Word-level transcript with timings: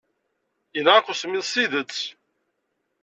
Yenɣa-k 0.75 1.07
usemmiḍ 1.11 1.43
s 1.45 1.51
tidet. 1.53 1.97